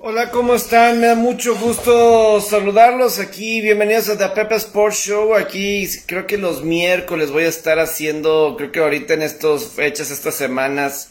[0.00, 1.00] Hola, ¿cómo están?
[1.00, 3.60] Me da mucho gusto saludarlos aquí.
[3.60, 5.34] Bienvenidos a The Pepe Sports Show.
[5.34, 10.12] Aquí creo que los miércoles voy a estar haciendo, creo que ahorita en estas fechas,
[10.12, 11.10] estas semanas,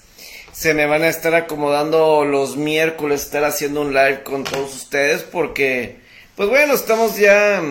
[0.53, 5.21] se me van a estar acomodando los miércoles, estar haciendo un live con todos ustedes
[5.21, 5.97] porque,
[6.37, 7.61] pues bueno, estamos ya,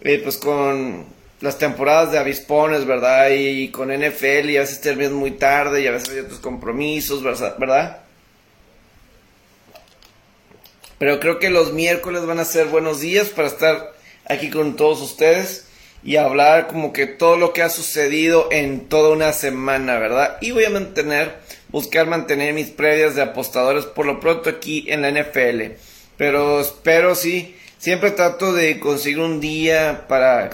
[0.00, 1.04] eh, pues con
[1.42, 3.28] las temporadas de avispones, ¿verdad?
[3.36, 7.22] Y con NFL y a veces terminan muy tarde y a veces hay otros compromisos,
[7.22, 8.03] ¿verdad?
[11.04, 13.92] Pero creo que los miércoles van a ser buenos días para estar
[14.24, 15.66] aquí con todos ustedes
[16.02, 20.38] y hablar como que todo lo que ha sucedido en toda una semana, ¿verdad?
[20.40, 21.34] Y voy a mantener,
[21.68, 25.74] buscar mantener mis previas de apostadores por lo pronto aquí en la NFL.
[26.16, 30.48] Pero espero sí, siempre trato de conseguir un día para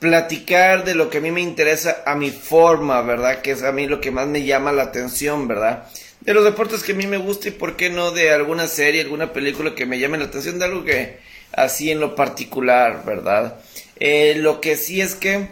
[0.00, 3.40] platicar de lo que a mí me interesa a mi forma, ¿verdad?
[3.40, 5.86] Que es a mí lo que más me llama la atención, ¿verdad?
[6.26, 9.00] De los deportes que a mí me gusta y por qué no de alguna serie,
[9.00, 11.20] alguna película que me llame la atención de algo que
[11.52, 13.60] así en lo particular, ¿verdad?
[14.00, 15.46] Eh, lo que sí es que,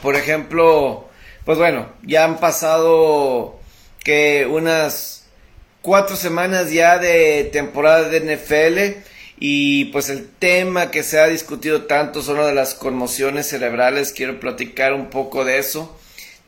[0.00, 1.08] por ejemplo,
[1.44, 3.58] pues bueno, ya han pasado
[4.04, 5.26] que unas
[5.82, 9.02] cuatro semanas ya de temporada de NFL
[9.40, 14.38] y pues el tema que se ha discutido tanto son de las conmociones cerebrales, quiero
[14.38, 15.98] platicar un poco de eso.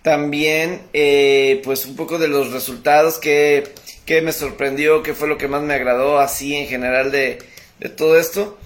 [0.02, 3.64] También, eh, pues un poco de los resultados que,
[4.06, 7.38] que, me sorprendió, que fue lo que más me agradó así en general de,
[7.78, 8.58] de todo esto.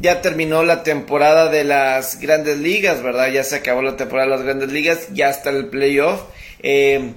[0.00, 3.28] Ya terminó la temporada de las grandes ligas, ¿verdad?
[3.30, 6.22] Ya se acabó la temporada de las grandes ligas, ya está el playoff.
[6.62, 7.12] Eh,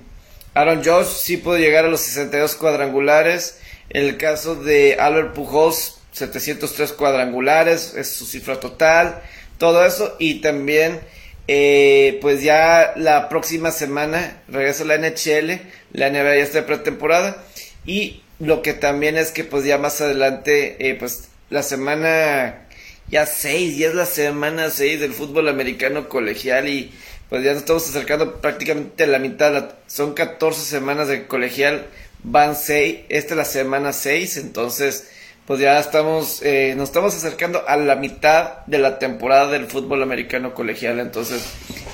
[0.54, 3.60] Aaron Josh sí pudo llegar a los 62 cuadrangulares.
[3.90, 9.22] El caso de Albert Pujols, 703 cuadrangulares, es su cifra total.
[9.58, 10.16] Todo eso.
[10.18, 11.02] Y también
[11.48, 15.62] eh, pues ya la próxima semana regresa la NHL,
[15.94, 17.44] la NBA ya está de pretemporada
[17.86, 22.68] y lo que también es que pues ya más adelante, eh, pues la semana
[23.10, 26.92] ya 6, ya es la semana 6 del fútbol americano colegial y
[27.30, 31.86] pues ya nos estamos acercando prácticamente a la mitad, son 14 semanas de colegial,
[32.24, 35.10] van 6, esta es la semana 6, entonces
[35.46, 40.02] pues ya estamos, eh, nos estamos acercando a la mitad de la temporada del fútbol
[40.02, 41.00] americano colegial.
[41.00, 41.46] Entonces,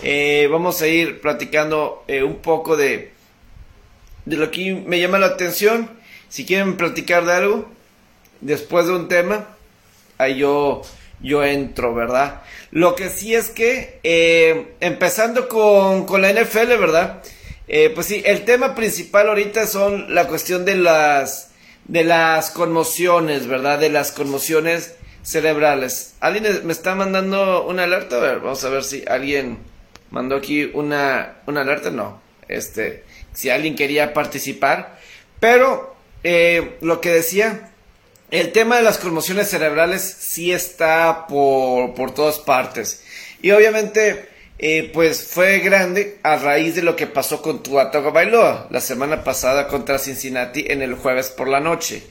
[0.04, 3.12] eh, vamos a ir platicando eh, un poco de,
[4.26, 5.90] de lo que me llama la atención.
[6.30, 7.70] Si quieren platicar de algo,
[8.40, 9.50] después de un tema,
[10.18, 10.82] ahí yo,
[11.20, 12.44] yo entro, ¿verdad?
[12.72, 14.00] Lo que sí es que,
[14.80, 17.22] empezando con, con la NFL, ¿verdad?
[17.96, 21.51] pues sí, el tema principal ahorita son la cuestión de las
[21.86, 23.80] de las conmociones, ¿verdad?
[23.80, 26.16] De las conmociones cerebrales.
[26.20, 28.18] ¿Alguien me está mandando una alerta?
[28.18, 29.60] A ver, vamos a ver si alguien
[30.10, 31.92] mandó aquí una, una alerta.
[31.92, 33.04] No, este,
[33.34, 35.00] si alguien quería participar.
[35.40, 37.72] Pero, eh, lo que decía,
[38.30, 43.04] el tema de las conmociones cerebrales sí está por, por todas partes.
[43.42, 44.30] Y obviamente,
[44.64, 49.24] eh, pues fue grande a raíz de lo que pasó con Tua Bailoa la semana
[49.24, 52.04] pasada contra Cincinnati en el jueves por la noche.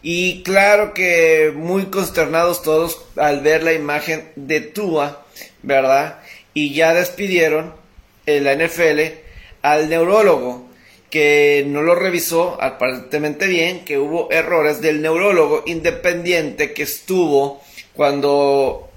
[0.00, 5.26] Y claro que muy consternados todos al ver la imagen de Tua,
[5.62, 6.20] ¿verdad?
[6.54, 7.74] Y ya despidieron
[8.24, 9.00] en la NFL
[9.60, 10.66] al neurólogo
[11.10, 18.91] que no lo revisó aparentemente bien, que hubo errores del neurólogo independiente que estuvo cuando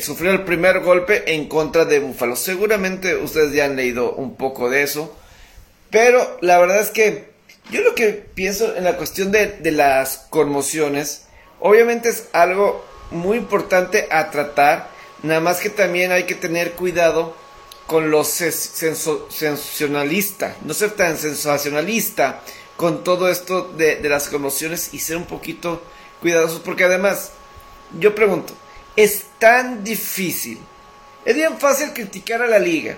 [0.00, 2.36] sufrió el primer golpe en contra de Buffalo.
[2.36, 5.14] Seguramente ustedes ya han leído un poco de eso.
[5.90, 7.30] Pero la verdad es que
[7.70, 11.26] yo lo que pienso en la cuestión de, las conmociones,
[11.60, 14.88] obviamente es algo muy importante a tratar.
[15.22, 17.34] Nada más que también hay que tener cuidado
[17.86, 20.56] con los sensacionalistas.
[20.62, 22.42] No ser tan sensacionalista
[22.76, 25.82] con todo esto de, de las conmociones y ser un poquito
[26.20, 26.60] cuidadosos.
[26.60, 27.32] Porque además,
[27.98, 28.54] yo pregunto,
[28.96, 30.58] es tan difícil.
[31.24, 32.96] Es bien fácil criticar a la liga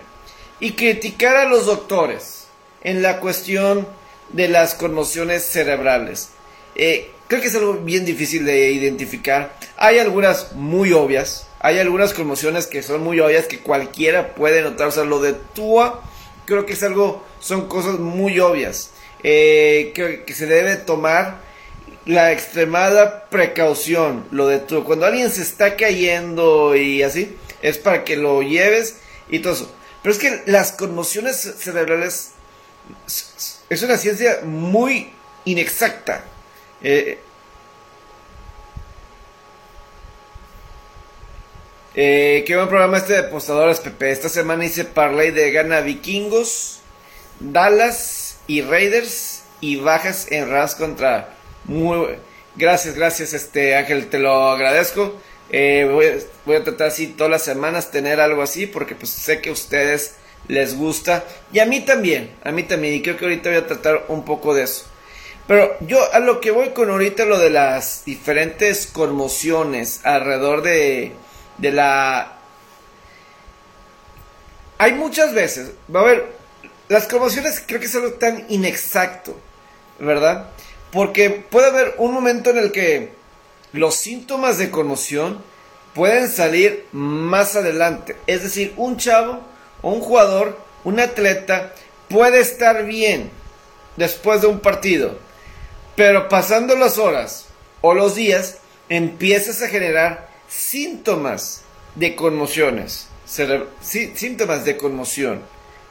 [0.60, 2.46] y criticar a los doctores
[2.82, 3.86] en la cuestión
[4.30, 6.30] de las conmociones cerebrales.
[6.74, 9.56] Eh, creo que es algo bien difícil de identificar.
[9.76, 14.88] Hay algunas muy obvias, hay algunas conmociones que son muy obvias que cualquiera puede notar.
[14.88, 16.02] O sea, lo de Tua,
[16.44, 18.90] creo que es algo, son cosas muy obvias
[19.22, 21.47] eh, que, que se debe tomar
[22.08, 28.02] la extremada precaución, lo de tu, cuando alguien se está cayendo y así, es para
[28.02, 28.96] que lo lleves
[29.28, 29.74] y todo eso.
[30.02, 32.30] Pero es que las conmociones cerebrales
[33.68, 35.12] es una ciencia muy
[35.44, 36.24] inexacta.
[36.82, 37.18] Eh,
[41.94, 44.12] eh, qué buen programa este de apostadores, Pepe.
[44.12, 46.80] Esta semana hice parlay de gana vikingos,
[47.38, 51.34] Dallas y Raiders y bajas en RAS contra
[51.68, 52.18] muy,
[52.58, 55.14] Gracias, gracias, este Ángel, te lo agradezco.
[55.50, 55.88] Eh,
[56.44, 59.52] voy, a, tratar así todas las semanas tener algo así porque pues sé que a
[59.52, 60.16] ustedes
[60.48, 63.66] les gusta y a mí también, a mí también y creo que ahorita voy a
[63.66, 64.86] tratar un poco de eso.
[65.46, 71.12] Pero yo a lo que voy con ahorita lo de las diferentes conmociones alrededor de,
[71.58, 72.38] de la...
[74.78, 76.26] Hay muchas veces, va a ver,
[76.88, 79.38] las conmociones creo que es algo tan inexacto,
[80.00, 80.50] ¿verdad?
[80.92, 83.10] Porque puede haber un momento en el que
[83.72, 85.42] los síntomas de conmoción
[85.94, 88.16] pueden salir más adelante.
[88.26, 89.42] Es decir, un chavo
[89.82, 91.72] un jugador, un atleta,
[92.08, 93.30] puede estar bien
[93.96, 95.18] después de un partido,
[95.96, 97.46] pero pasando las horas
[97.80, 98.58] o los días,
[98.88, 101.62] empiezas a generar síntomas
[101.94, 103.08] de conmociones,
[103.80, 105.42] síntomas de conmoción,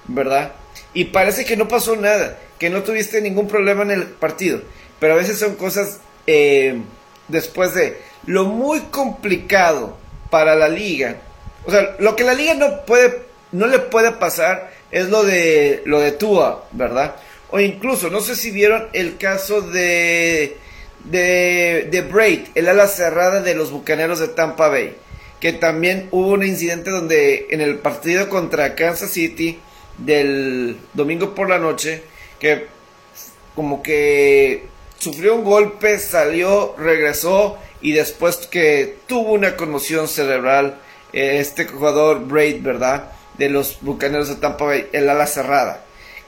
[0.07, 0.53] ¿verdad?
[0.93, 4.61] Y parece que no pasó nada, que no tuviste ningún problema en el partido,
[4.99, 6.81] pero a veces son cosas eh,
[7.27, 9.97] después de lo muy complicado
[10.29, 11.17] para la liga.
[11.65, 15.81] O sea, lo que la liga no puede, no le puede pasar es lo de
[15.85, 17.15] lo de Tua, ¿verdad?
[17.49, 20.57] O incluso, no sé si vieron el caso de
[21.05, 24.95] de, de Braid, el ala cerrada de los Bucaneros de Tampa Bay,
[25.39, 29.59] que también hubo un incidente donde en el partido contra Kansas City
[29.97, 32.03] del domingo por la noche,
[32.39, 32.67] que
[33.55, 34.65] como que
[34.99, 40.79] sufrió un golpe, salió, regresó y después que tuvo una conmoción cerebral,
[41.13, 43.11] eh, este jugador Braid, ¿verdad?
[43.37, 45.83] De los Bucaneros de Tampa Bay, el ala cerrada.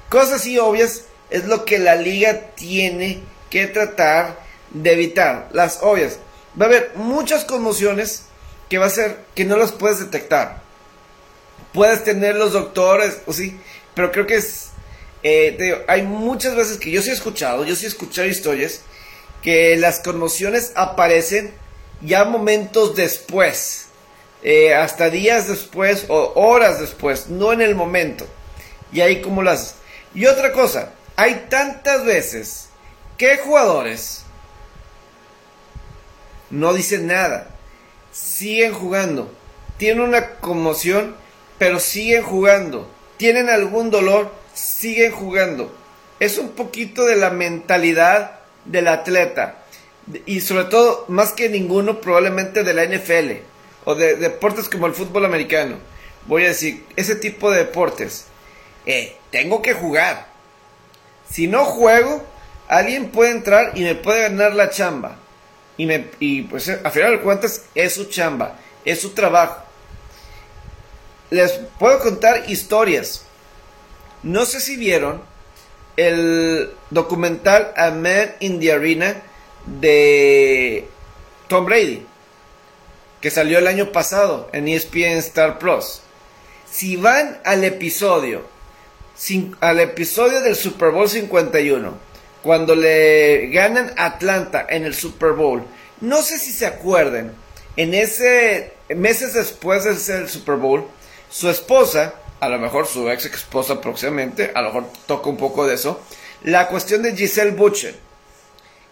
[0.10, 4.40] Cosas así obvias es lo que la liga tiene que tratar
[4.72, 5.50] de evitar.
[5.52, 6.20] Las obvias.
[6.60, 8.26] Va a haber muchas conmociones
[8.70, 10.62] que va a ser que no las puedes detectar.
[11.74, 13.60] Puedes tener los doctores, o sí,
[13.94, 14.69] pero creo que es
[15.24, 18.82] eh, hay muchas veces que yo sí he escuchado, yo sí he escuchado historias
[19.42, 21.54] que las conmociones aparecen
[22.02, 23.88] ya momentos después,
[24.44, 28.26] eh, hasta días después o horas después, no en el momento.
[28.92, 29.76] Y ahí como las...
[30.14, 32.70] Y otra cosa, hay tantas veces
[33.18, 34.24] que jugadores
[36.50, 37.50] no dicen nada,
[38.12, 39.32] siguen jugando,
[39.78, 41.16] tienen una conmoción,
[41.58, 45.74] pero siguen jugando, tienen algún dolor, siguen jugando.
[46.20, 49.64] Es un poquito de la mentalidad del atleta.
[50.26, 53.44] Y sobre todo, más que ninguno, probablemente de la NFL
[53.86, 55.78] o de, deportes como el fútbol americano.
[56.26, 58.26] Voy a decir, ese tipo de deportes.
[58.86, 60.28] Eh, tengo que jugar.
[61.30, 62.24] Si no juego,
[62.68, 65.18] alguien puede entrar y me puede ganar la chamba.
[65.78, 69.64] Y, me, y pues a final de cuentas es su chamba, es su trabajo.
[71.30, 73.24] Les puedo contar historias
[74.24, 75.22] no sé si vieron
[75.98, 79.16] el documental A Man in the Arena
[79.66, 80.88] de
[81.48, 82.06] Tom Brady,
[83.22, 86.02] que salió el año pasado en ESPN Star Plus.
[86.72, 88.44] Si van al episodio,
[89.60, 91.98] al episodio del Super Bowl 51,
[92.42, 95.64] cuando le ganan Atlanta en el Super Bowl,
[96.00, 97.34] no sé si se acuerden,
[97.76, 100.86] en ese meses después del Super Bowl,
[101.30, 105.68] su esposa a lo mejor su ex esposa próximamente, a lo mejor toca un poco
[105.68, 106.02] de eso.
[106.44, 107.96] La cuestión de Giselle Butcher,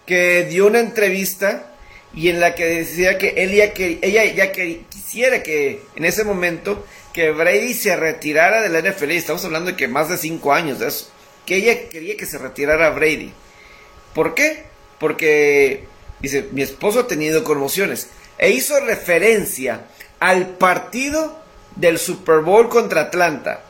[0.05, 1.73] que dio una entrevista
[2.13, 6.23] y en la que decía que ella, que, ella ya que quisiera que en ese
[6.23, 10.53] momento que Brady se retirara de la NFL, estamos hablando de que más de cinco
[10.53, 11.09] años de eso,
[11.45, 13.33] que ella quería que se retirara Brady.
[14.13, 14.65] ¿Por qué?
[14.99, 15.85] Porque,
[16.19, 18.09] dice, mi esposo ha tenido conmociones.
[18.37, 19.87] E hizo referencia
[20.19, 21.39] al partido
[21.79, 23.61] del Super Bowl contra Atlanta.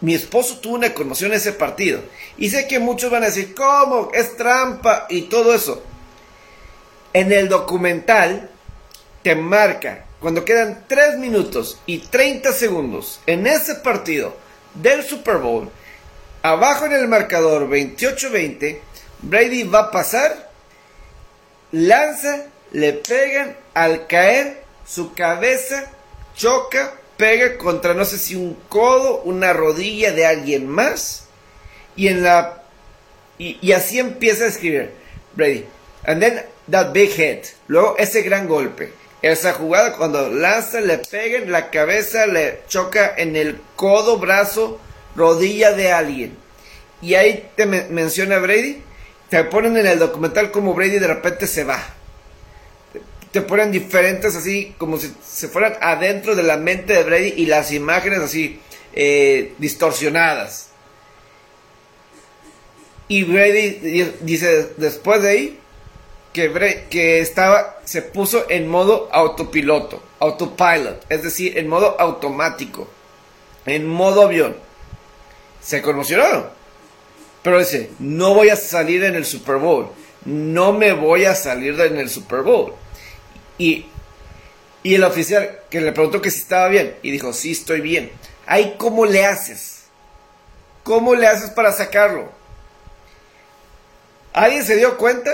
[0.00, 2.00] Mi esposo tuvo una conmoción en ese partido.
[2.38, 4.10] Y sé que muchos van a decir, ¿cómo?
[4.14, 5.82] Es trampa y todo eso.
[7.12, 8.50] En el documental
[9.22, 14.34] te marca, cuando quedan 3 minutos y 30 segundos en ese partido
[14.74, 15.70] del Super Bowl,
[16.42, 18.78] abajo en el marcador 28-20,
[19.22, 20.50] Brady va a pasar,
[21.72, 25.90] lanza, le pegan, al caer, su cabeza
[26.34, 31.24] choca pega contra no sé si un codo, una rodilla de alguien más.
[31.94, 32.62] Y en la.
[33.36, 34.90] Y, así empieza a escribir
[35.34, 35.66] Brady.
[36.06, 37.48] And then that big hit.
[37.68, 38.92] Luego ese gran golpe.
[39.20, 44.80] Esa jugada cuando lanza, le pega en la cabeza, le choca en el codo, brazo,
[45.14, 46.38] rodilla de alguien.
[47.02, 48.82] Y ahí te menciona Brady.
[49.28, 51.99] Te ponen en el documental como Brady de repente se va
[53.32, 57.46] te ponen diferentes así, como si se fueran adentro de la mente de Brady y
[57.46, 58.60] las imágenes así
[58.92, 60.70] eh, distorsionadas.
[63.08, 65.58] Y Brady dice, después de ahí,
[66.32, 72.88] que, que estaba, se puso en modo autopiloto, autopilot, es decir, en modo automático,
[73.66, 74.56] en modo avión.
[75.60, 76.46] Se conmocionaron.
[77.42, 79.88] Pero dice, no voy a salir en el Super Bowl.
[80.24, 82.74] No me voy a salir en el Super Bowl.
[83.60, 83.84] Y,
[84.82, 86.96] y el oficial que le preguntó que si estaba bien.
[87.02, 88.10] Y dijo, sí, estoy bien.
[88.46, 89.82] Ahí, ¿cómo le haces?
[90.82, 92.32] ¿Cómo le haces para sacarlo?
[94.32, 95.30] ¿Alguien se dio cuenta?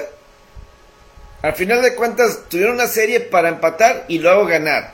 [1.42, 4.92] Al final de cuentas, tuvieron una serie para empatar y luego ganar.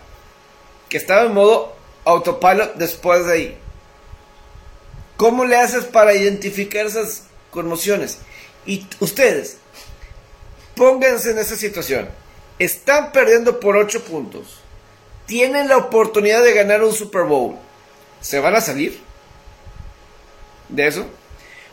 [0.90, 1.74] Que estaba en modo
[2.04, 3.58] autopilot después de ahí.
[5.16, 8.18] ¿Cómo le haces para identificar esas conmociones?
[8.66, 9.56] Y ustedes,
[10.76, 12.21] pónganse en esa situación.
[12.58, 14.60] Están perdiendo por 8 puntos.
[15.26, 17.56] Tienen la oportunidad de ganar un Super Bowl.
[18.20, 19.00] ¿Se van a salir
[20.68, 21.06] de eso?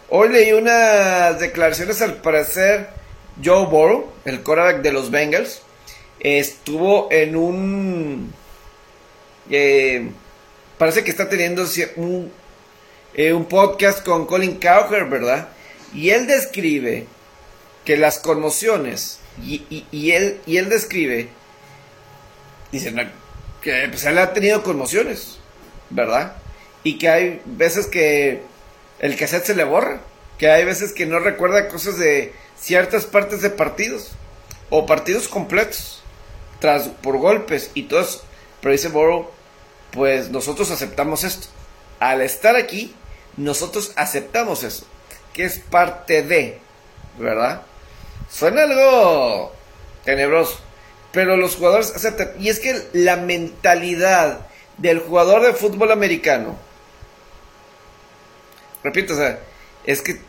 [0.10, 2.90] Hoy leí unas declaraciones al parecer
[3.44, 5.62] Joe Burrow, el quarterback de los Bengals,
[6.20, 8.34] estuvo en un...
[9.50, 10.10] Eh,
[10.78, 12.32] parece que está teniendo un,
[13.14, 15.50] eh, un podcast con Colin Cowher, ¿verdad?
[15.94, 17.06] Y él describe
[17.86, 21.30] que las conmociones, y, él, y él describe,
[22.72, 22.94] dice,
[23.62, 25.38] que pues, él ha tenido conmociones,
[25.90, 26.36] ¿verdad?
[26.84, 28.42] Y que hay veces que
[29.00, 30.02] el cassette se le borra,
[30.38, 34.12] que hay veces que no recuerda cosas de ciertas partes de partidos
[34.70, 36.02] o partidos completos
[36.60, 38.24] tras por golpes y todo eso.
[38.62, 39.30] Pero dice Borough,
[39.92, 41.48] pues nosotros aceptamos esto.
[42.00, 42.94] Al estar aquí,
[43.38, 44.86] nosotros aceptamos eso,
[45.34, 46.60] que es parte de,
[47.18, 47.64] ¿verdad?
[48.32, 49.54] Suena algo
[50.06, 50.60] tenebroso,
[51.12, 52.32] pero los jugadores aceptan.
[52.40, 56.56] Y es que la mentalidad del jugador de fútbol americano,
[58.84, 59.40] repito, o sea,
[59.86, 60.20] es que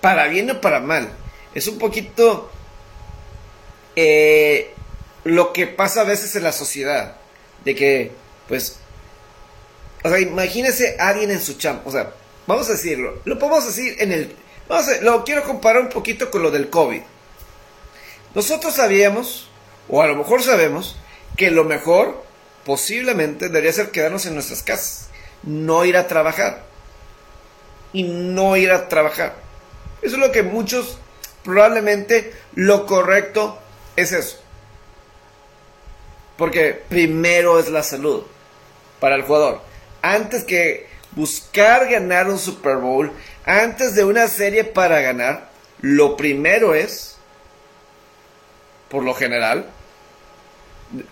[0.00, 1.08] para bien o para mal.
[1.54, 2.50] Es un poquito
[3.96, 4.74] eh,
[5.24, 7.16] lo que pasa a veces en la sociedad.
[7.64, 8.12] De que,
[8.46, 8.76] pues,
[10.02, 11.86] o sea, imagínese a alguien en su champ.
[11.86, 12.12] O sea,
[12.46, 13.20] vamos a decirlo.
[13.24, 14.36] Lo podemos decir en el.
[14.68, 17.02] Vamos a, lo quiero comparar un poquito con lo del COVID.
[18.34, 19.48] Nosotros sabíamos,
[19.88, 20.96] o a lo mejor sabemos,
[21.36, 22.24] que lo mejor
[22.64, 25.08] posiblemente debería ser quedarnos en nuestras casas.
[25.42, 26.64] No ir a trabajar.
[27.92, 29.34] Y no ir a trabajar.
[30.02, 30.98] Eso es lo que muchos,
[31.44, 33.58] probablemente lo correcto
[33.96, 34.38] es eso.
[36.36, 38.24] Porque primero es la salud
[38.98, 39.60] para el jugador.
[40.02, 43.12] Antes que buscar ganar un Super Bowl,
[43.44, 47.16] antes de una serie para ganar, lo primero es,
[48.88, 49.66] por lo general,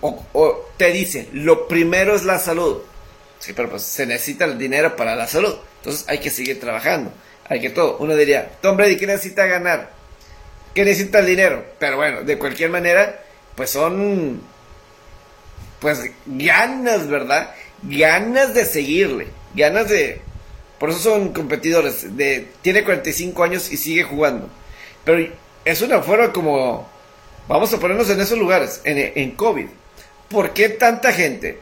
[0.01, 2.83] o, te dice, lo primero es la salud.
[3.39, 5.57] Sí, pero pues se necesita el dinero para la salud.
[5.79, 7.13] Entonces hay que seguir trabajando
[7.53, 7.99] hay que todo.
[7.99, 9.91] Uno diría, Tom Brady, ¿qué necesita ganar?
[10.75, 11.65] ¿Qué necesita el dinero?
[11.79, 13.23] Pero bueno, de cualquier manera,
[13.55, 14.41] pues son,
[15.81, 17.55] pues ganas, ¿verdad?
[17.83, 20.23] Ganas de seguirle, ganas de...
[20.83, 22.17] Por eso son competidores.
[22.17, 24.49] De, tiene 45 años y sigue jugando.
[25.05, 25.33] Pero
[25.65, 26.91] es una forma como...
[27.47, 29.67] Vamos a ponernos en esos lugares, en, COVID.
[30.29, 31.61] ¿Por qué tanta gente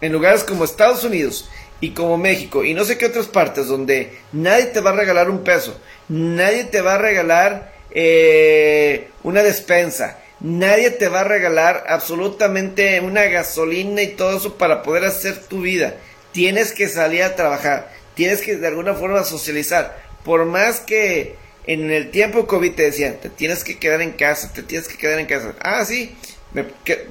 [0.00, 1.48] en lugares como Estados Unidos
[1.80, 5.30] y como México y no sé qué otras partes donde nadie te va a regalar
[5.30, 11.84] un peso, nadie te va a regalar eh, una despensa, nadie te va a regalar
[11.86, 15.94] absolutamente una gasolina y todo eso para poder hacer tu vida.
[16.32, 20.02] Tienes que salir a trabajar, tienes que de alguna forma socializar.
[20.24, 21.36] Por más que
[21.66, 24.96] en el tiempo COVID te decían, te tienes que quedar en casa, te tienes que
[24.96, 25.54] quedar en casa.
[25.60, 26.14] Ah, sí,
[26.84, 27.06] que,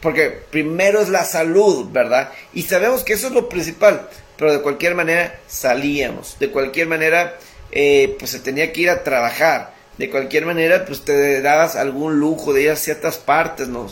[0.00, 2.30] porque primero es la salud, ¿verdad?
[2.52, 7.38] Y sabemos que eso es lo principal, pero de cualquier manera salíamos, de cualquier manera
[7.72, 12.20] eh, pues se tenía que ir a trabajar, de cualquier manera pues te dabas algún
[12.20, 13.86] lujo de ir a ciertas partes, ¿no?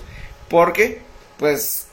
[0.48, 1.00] Porque
[1.38, 1.86] pues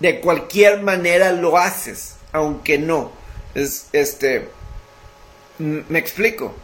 [0.00, 3.12] de cualquier manera lo haces, aunque no.
[3.58, 4.48] Es, este,
[5.58, 6.54] me explico.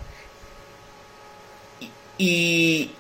[2.16, 2.92] Y,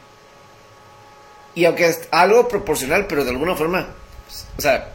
[1.54, 3.88] y aunque es algo proporcional, pero de alguna forma,
[4.58, 4.92] o sea,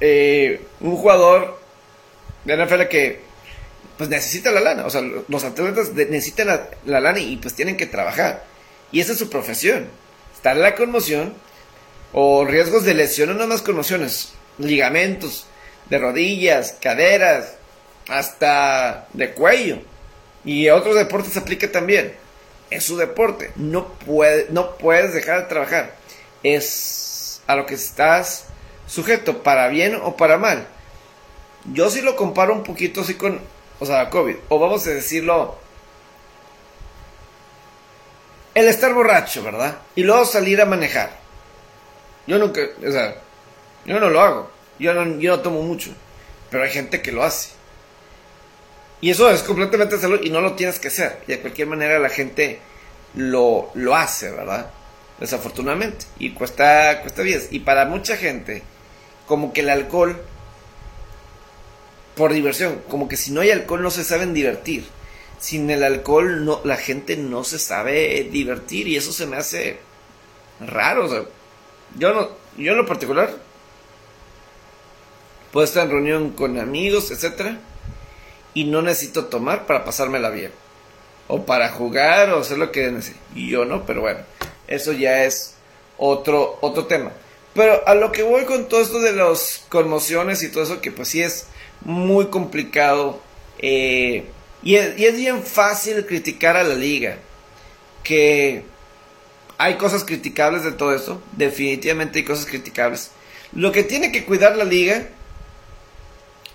[0.00, 1.60] eh, un jugador
[2.44, 3.20] de NFL que
[3.98, 6.46] pues necesita la lana, o sea, los atletas necesitan
[6.86, 8.44] la, lana y pues tienen que trabajar.
[8.92, 9.88] Y esa es su profesión.
[10.34, 11.34] Está la conmoción
[12.14, 15.46] o riesgos de lesión, no más conmociones, ligamentos
[15.90, 17.56] de rodillas, caderas,
[18.08, 19.78] hasta de cuello.
[20.44, 22.14] Y otros deportes se aplica también
[22.70, 23.52] es su deporte.
[23.56, 25.94] No, puede, no puedes dejar de trabajar.
[26.42, 28.46] Es a lo que estás
[28.86, 30.66] sujeto, para bien o para mal.
[31.72, 33.40] Yo sí lo comparo un poquito así con,
[33.80, 34.36] o sea, COVID.
[34.48, 35.56] O vamos a decirlo
[38.54, 39.78] el estar borracho, ¿verdad?
[39.94, 41.10] Y luego salir a manejar.
[42.26, 43.16] Yo nunca, o sea,
[43.84, 44.50] yo no lo hago.
[44.78, 45.90] Yo no, yo no tomo mucho.
[46.50, 47.50] Pero hay gente que lo hace.
[49.04, 51.20] Y eso es completamente salud y no lo tienes que hacer.
[51.28, 52.58] Y de cualquier manera la gente
[53.14, 54.70] lo, lo hace, ¿verdad?
[55.20, 56.06] Desafortunadamente.
[56.18, 57.48] Y cuesta, cuesta días.
[57.50, 58.62] Y para mucha gente,
[59.26, 60.16] como que el alcohol,
[62.16, 64.86] por diversión, como que si no hay alcohol no se saben divertir.
[65.38, 69.80] Sin el alcohol no, la gente no se sabe divertir y eso se me hace
[70.60, 71.28] raro.
[71.98, 73.34] Yo no, yo en lo particular
[75.52, 77.60] puedo estar en reunión con amigos, etcétera
[78.54, 80.52] y no necesito tomar para pasármela bien.
[81.26, 83.18] O para jugar o hacer lo que necesite.
[83.34, 84.20] Yo no, pero bueno,
[84.68, 85.54] eso ya es
[85.98, 87.12] otro, otro tema.
[87.54, 90.90] Pero a lo que voy con todo esto de las conmociones y todo eso, que
[90.90, 91.46] pues sí es
[91.82, 93.20] muy complicado.
[93.58, 94.26] Eh,
[94.62, 97.18] y, es, y es bien fácil criticar a la liga.
[98.02, 98.64] Que
[99.56, 101.22] hay cosas criticables de todo eso.
[101.32, 103.10] Definitivamente hay cosas criticables.
[103.52, 105.06] Lo que tiene que cuidar la liga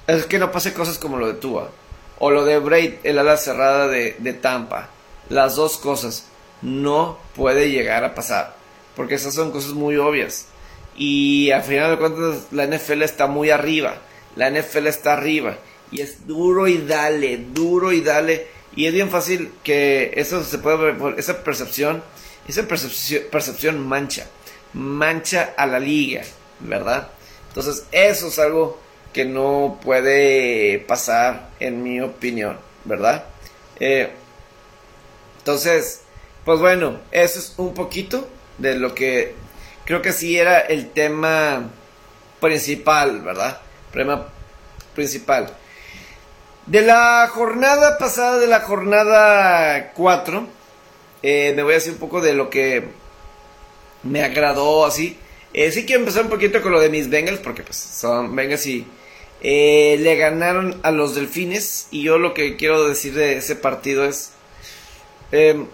[0.08, 1.72] es que no pase cosas como lo de Tua.
[2.20, 4.90] O lo de Braid, el ala cerrada de, Tampa.
[5.30, 6.26] Las dos cosas
[6.62, 8.56] no puede llegar a pasar.
[8.96, 10.48] Porque esas son cosas muy obvias.
[10.98, 13.96] Y al final de cuentas la NFL está muy arriba.
[14.36, 15.58] La NFL está arriba.
[15.92, 18.48] Y es duro y dale, duro y dale.
[18.76, 22.04] Y es bien fácil que eso se puede ver, esa percepción,
[22.48, 24.28] esa percepción, percepción mancha.
[24.74, 26.22] Mancha a la liga,
[26.60, 27.10] ¿verdad?
[27.48, 28.80] Entonces eso es algo
[29.14, 33.26] que no puede pasar, en mi opinión, ¿verdad?
[33.80, 34.10] Eh,
[35.40, 36.02] entonces,
[36.46, 39.34] pues bueno, eso es un poquito de lo que
[39.86, 41.70] creo que sí era el tema
[42.40, 43.60] principal, ¿verdad?
[43.92, 44.28] Tema
[44.94, 45.56] principal.
[46.66, 50.48] De la jornada pasada, de la jornada 4,
[51.24, 52.90] eh, me voy a decir un poco de lo que
[54.04, 55.18] me agradó así.
[55.54, 58.66] Eh, sí quiero empezar un poquito con lo de mis Bengals, porque pues son Bengals
[58.68, 58.86] y
[59.42, 64.06] eh, le ganaron a los Delfines y yo lo que quiero decir de ese partido
[64.06, 64.32] es...
[65.32, 65.68] Em,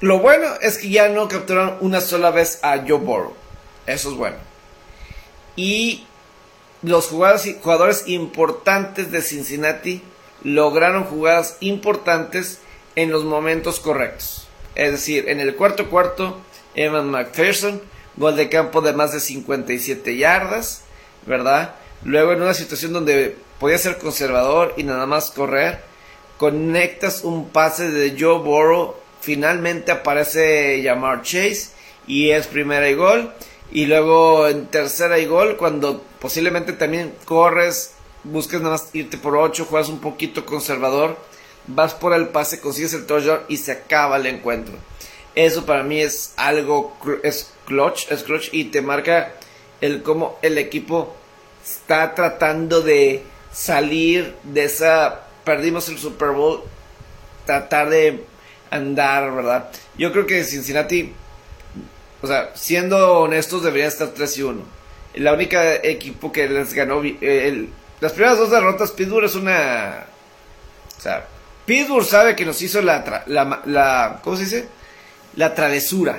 [0.00, 3.34] lo bueno es que ya no capturaron una sola vez a Joe Burrow.
[3.86, 4.36] Eso es bueno.
[5.54, 6.04] Y
[6.82, 10.02] los jugadores, jugadores importantes de Cincinnati
[10.42, 12.60] lograron jugadas importantes
[12.94, 14.46] en los momentos correctos.
[14.74, 16.38] Es decir, en el cuarto cuarto,
[16.74, 17.80] Evan McPherson,
[18.16, 20.82] gol de campo de más de 57 yardas,
[21.24, 21.74] ¿verdad?
[22.04, 25.80] Luego en una situación donde podía ser conservador y nada más correr,
[26.36, 31.70] conectas un pase de Joe Burrow, finalmente aparece Jamar Chase
[32.06, 33.32] y es primera y gol.
[33.72, 39.36] Y luego en tercera y gol, cuando posiblemente también corres, busques nada más irte por
[39.36, 41.16] 8, juegas un poquito conservador,
[41.66, 44.74] vas por el pase, consigues el touchdown y se acaba el encuentro.
[45.34, 49.34] Eso para mí es algo, es clutch, es y te marca
[49.80, 51.14] el cómo el equipo
[51.66, 56.62] está tratando de salir de esa, perdimos el Super Bowl,
[57.44, 58.24] tratar de
[58.70, 59.70] andar, ¿verdad?
[59.98, 61.12] Yo creo que Cincinnati,
[62.22, 64.62] o sea, siendo honestos, debería estar 3 y 1.
[65.14, 70.06] La única equipo que les ganó, el, las primeras dos derrotas, Pittsburgh es una...
[70.98, 71.26] O sea,
[71.64, 74.68] Pittsburgh sabe que nos hizo la, la, la ¿cómo se dice?
[75.34, 76.18] La travesura.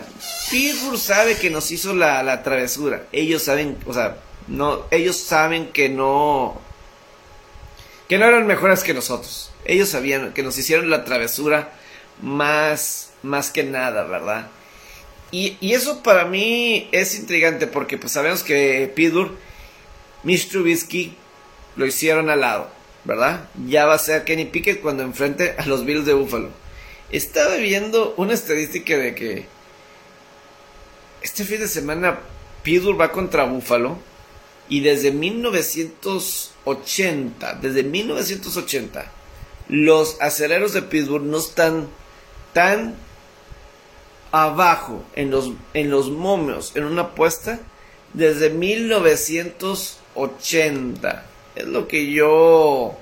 [0.49, 3.03] Pittsburgh sabe que nos hizo la, la travesura.
[3.11, 6.59] Ellos saben, o sea, no, ellos saben que no,
[8.07, 9.51] que no eran mejores que nosotros.
[9.65, 11.73] Ellos sabían que nos hicieron la travesura
[12.21, 14.49] más, más que nada, ¿verdad?
[15.31, 19.37] Y, eso para mí es intrigante porque pues sabemos que Pidur,
[20.23, 21.15] Mitch Trubisky
[21.75, 22.69] lo hicieron al lado,
[23.03, 23.49] ¿verdad?
[23.67, 26.49] Ya va a ser Kenny Pickett cuando enfrente a los Bills de Buffalo.
[27.11, 29.45] Estaba viendo una estadística de que
[31.21, 32.19] este fin de semana
[32.63, 33.97] Pidur va contra Buffalo
[34.69, 39.11] y desde 1980, desde 1980,
[39.69, 41.87] los aceleros de Pittsburgh no están
[42.53, 42.95] tan
[44.31, 47.61] abajo en los, en los momios, en una apuesta,
[48.13, 51.25] desde 1980.
[51.55, 52.97] Es lo que yo,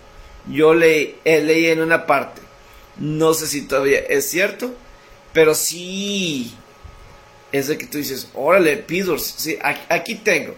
[0.47, 2.41] yo leí, leí en una parte.
[2.97, 4.73] No sé si todavía es cierto,
[5.33, 6.53] pero sí
[7.51, 9.57] es de que tú dices, órale, Pittsburgh, sí,
[9.89, 10.55] aquí tengo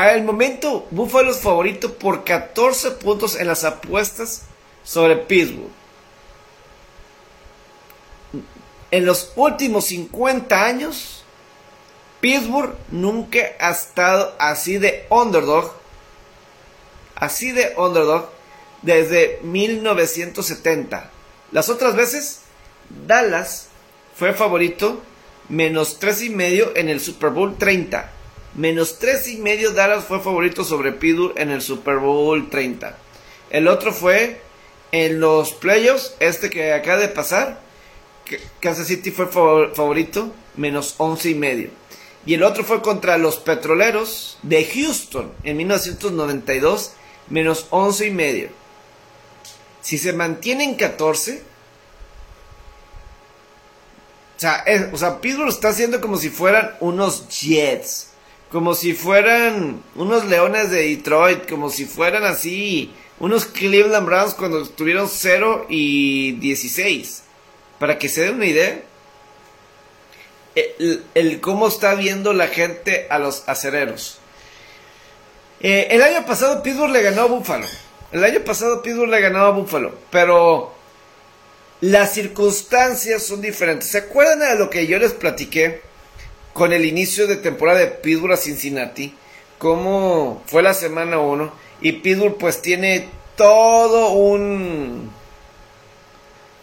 [0.00, 4.44] Al momento, Buffalo es favorito por 14 puntos en las apuestas
[4.82, 5.68] sobre Pittsburgh.
[8.90, 11.22] En los últimos 50 años,
[12.22, 15.70] Pittsburgh nunca ha estado así de underdog.
[17.14, 18.30] Así de underdog
[18.80, 21.10] desde 1970.
[21.52, 22.40] Las otras veces,
[23.06, 23.66] Dallas
[24.16, 25.02] fue favorito
[25.50, 28.12] menos tres y medio en el Super Bowl 30.
[28.54, 32.96] Menos tres y medio Dallas fue favorito sobre Pidur en el Super Bowl 30.
[33.50, 34.40] El otro fue
[34.92, 37.60] en los playoffs, este que acaba de pasar.
[38.60, 41.70] Kansas City fue favorito menos once y medio.
[42.26, 46.92] Y el otro fue contra los Petroleros de Houston en 1992
[47.28, 48.50] menos once y medio.
[49.80, 51.42] Si se mantienen 14,
[54.36, 58.09] o sea, o sea, Pittsburgh está haciendo como si fueran unos Jets.
[58.50, 61.48] Como si fueran unos Leones de Detroit.
[61.48, 62.92] Como si fueran así.
[63.18, 67.22] Unos Cleveland Browns cuando tuvieron 0 y 16.
[67.78, 68.82] Para que se den una idea.
[71.14, 74.18] El, cómo está viendo la gente a los acereros.
[75.60, 77.66] Eh, el año pasado Pittsburgh le ganó a Buffalo.
[78.10, 79.94] El año pasado Pittsburgh le ganó a Buffalo.
[80.10, 80.74] Pero
[81.80, 83.88] las circunstancias son diferentes.
[83.88, 85.82] ¿Se acuerdan de lo que yo les platiqué
[86.52, 89.14] con el inicio de temporada de Pittsburgh a Cincinnati?
[89.58, 95.10] Cómo fue la semana 1 y Pittsburgh pues tiene todo un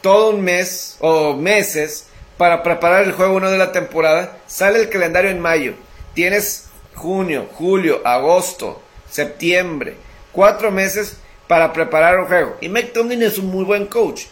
[0.02, 4.38] todo un mes o meses para preparar el juego 1 de la temporada.
[4.47, 5.73] Sale el calendario en mayo.
[6.13, 9.97] Tienes junio, julio, agosto, septiembre.
[10.32, 12.58] Cuatro meses para preparar un juego.
[12.62, 14.26] Y Mike Tomlin es un muy buen coach.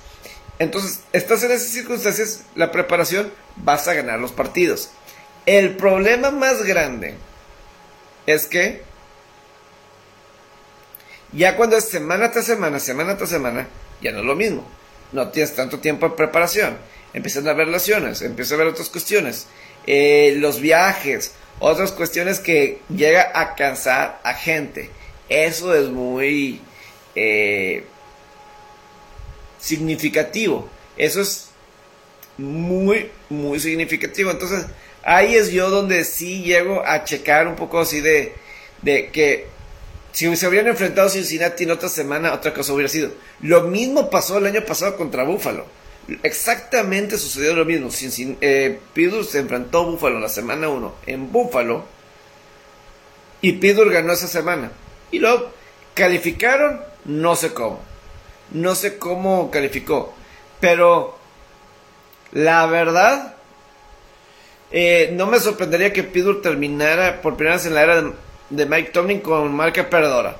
[0.59, 4.89] Entonces, estás en esas circunstancias, la preparación, vas a ganar los partidos.
[5.45, 7.15] El problema más grande
[8.25, 8.81] es que
[11.31, 13.67] ya cuando es semana tras semana, semana tras semana,
[14.01, 14.67] ya no es lo mismo.
[15.11, 16.77] No tienes tanto tiempo de preparación.
[17.13, 19.47] Empiezan a haber lesiones, empiezan a haber otras cuestiones.
[19.85, 24.89] Eh, los viajes, otras cuestiones que llega a cansar a gente.
[25.29, 26.61] Eso es muy...
[27.15, 27.85] Eh,
[29.65, 30.69] significativo.
[30.95, 31.49] Eso es
[32.37, 34.31] muy, muy significativo.
[34.31, 34.65] Entonces,
[35.05, 38.33] ahí es yo donde sí llego a checar un poco así de,
[38.81, 39.47] de que
[40.11, 43.11] si se hubieran enfrentado Cincinnati en otra semana, otra cosa hubiera sido.
[43.41, 45.65] Lo mismo pasó el año pasado contra Buffalo.
[46.23, 47.89] Exactamente sucedió lo mismo.
[48.41, 51.83] Eh, Pidur se enfrentó a Buffalo la semana 1 en Buffalo
[53.41, 54.71] y Pidur ganó esa semana.
[55.11, 55.51] Y luego
[55.93, 57.81] calificaron, no sé cómo.
[58.51, 60.13] No sé cómo calificó.
[60.61, 61.17] Pero
[62.31, 63.34] la verdad,
[64.77, 68.01] eh, no me sorprendería que Pidur terminara por primera vez en la era
[68.49, 70.35] de, Mike Tomlin con marca perdedora.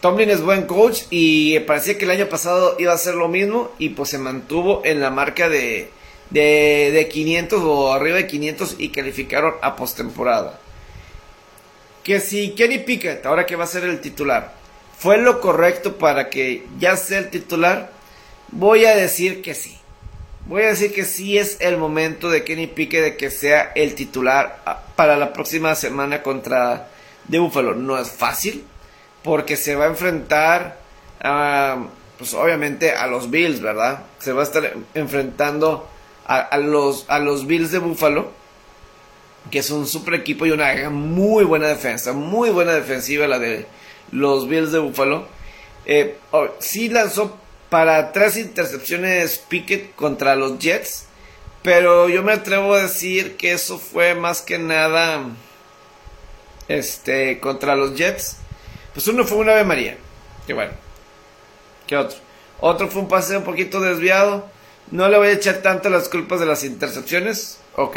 [0.00, 3.70] Tomlin es buen coach y parecía que el año pasado iba a ser lo mismo
[3.78, 5.88] y pues se mantuvo en la marca de,
[6.30, 10.58] de, de 500 o arriba de 500 y calificaron a postemporada.
[12.02, 14.52] Que si Kenny Pickett, ahora que va a ser el titular,
[14.98, 17.92] fue lo correcto para que ya sea el titular,
[18.50, 19.78] voy a decir que sí.
[20.46, 23.94] Voy a decir que sí es el momento de Kenny Pique de que sea el
[23.94, 26.88] titular ah, para la próxima semana contra
[27.28, 27.74] de Buffalo.
[27.74, 28.64] No es fácil
[29.22, 30.78] porque se va a enfrentar
[31.20, 31.86] a,
[32.18, 34.04] pues obviamente a los Bills, ¿verdad?
[34.18, 35.88] Se va a estar enfrentando
[36.26, 38.32] a, los, a los Bills de Buffalo,
[39.50, 43.66] que es un super equipo y una muy buena defensa, muy buena defensiva la de
[44.10, 45.26] los Bills de Buffalo.
[45.84, 47.38] Eh, oh, sí lanzó
[47.72, 51.06] para tres intercepciones Pickett contra los Jets,
[51.62, 55.22] pero yo me atrevo a decir que eso fue más que nada
[56.68, 58.36] este contra los Jets.
[58.92, 59.96] Pues uno fue una Ave María,
[60.46, 60.74] que bueno.
[61.86, 62.18] ¿Qué otro?
[62.60, 64.50] Otro fue un pase un poquito desviado.
[64.90, 67.58] No le voy a echar tanto las culpas de las intercepciones.
[67.76, 67.96] Ok.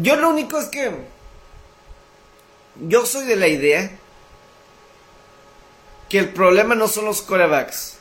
[0.00, 0.90] Yo lo único es que
[2.80, 3.90] yo soy de la idea
[6.08, 7.97] que el problema no son los corebacks,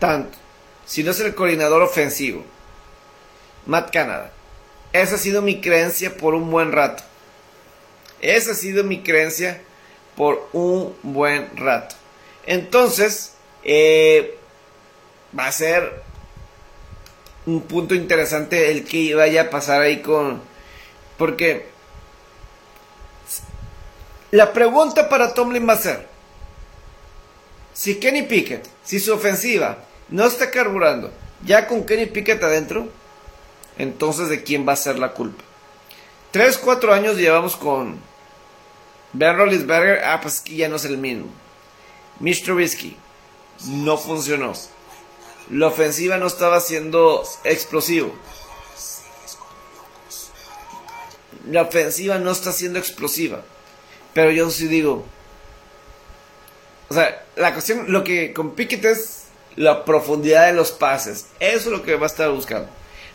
[0.00, 0.36] tanto,
[0.84, 2.44] sino es el coordinador ofensivo.
[3.66, 4.32] Matt Canada.
[4.92, 7.04] Esa ha sido mi creencia por un buen rato.
[8.20, 9.62] Esa ha sido mi creencia
[10.16, 11.94] por un buen rato.
[12.44, 14.36] Entonces, eh,
[15.38, 16.02] va a ser
[17.46, 20.42] un punto interesante el que vaya a pasar ahí con...
[21.16, 21.66] Porque
[24.30, 26.06] la pregunta para Tomlin va a ser,
[27.74, 29.78] si Kenny Pickett, si su ofensiva
[30.10, 31.12] no está carburando,
[31.44, 32.88] ya con Kenny Pickett adentro,
[33.78, 35.44] entonces de quién va a ser la culpa.
[36.30, 37.98] Tres, cuatro años llevamos con
[39.12, 41.26] Ben Roethlisberger, ah, pues ya no es el mismo.
[42.20, 42.96] Mitch Trubisky,
[43.66, 44.52] no funcionó.
[45.50, 48.14] La ofensiva no estaba siendo explosivo.
[51.48, 53.42] La ofensiva no está siendo explosiva.
[54.12, 55.04] Pero yo sí digo,
[56.88, 59.19] O sea, la cuestión, lo que con Pickett es
[59.60, 61.26] la profundidad de los pases.
[61.38, 62.66] Eso es lo que va a estar buscando.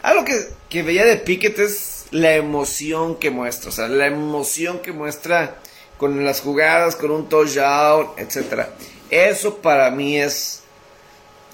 [0.03, 0.36] Algo que,
[0.69, 3.69] que veía de Pickett es la emoción que muestra.
[3.69, 5.55] O sea, la emoción que muestra
[5.97, 8.67] con las jugadas, con un touchdown, etc.
[9.10, 10.62] Eso para mí es